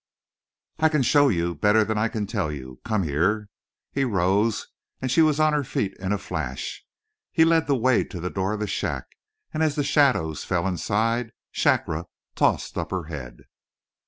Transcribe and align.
"I 0.79 0.89
can 0.89 1.03
show 1.03 1.29
you 1.29 1.53
better 1.53 1.83
than 1.83 1.95
I 1.99 2.07
can 2.07 2.25
tell 2.25 2.51
you! 2.51 2.79
Come 2.83 3.03
here!" 3.03 3.49
He 3.91 4.03
rose, 4.03 4.65
and 4.99 5.11
she 5.11 5.21
was 5.21 5.39
on 5.39 5.53
her 5.53 5.63
feet 5.63 5.93
in 5.99 6.11
a 6.11 6.17
flash. 6.17 6.83
He 7.31 7.45
led 7.45 7.67
the 7.67 7.75
way 7.75 8.03
to 8.05 8.19
the 8.19 8.31
door 8.31 8.53
of 8.53 8.61
the 8.61 8.65
shack, 8.65 9.05
and 9.53 9.61
as 9.61 9.75
the 9.75 9.83
shadows 9.83 10.43
fell 10.43 10.65
inside, 10.67 11.29
Shakra 11.51 12.07
tossed 12.33 12.79
up 12.79 12.89
her 12.89 13.03
head. 13.13 13.43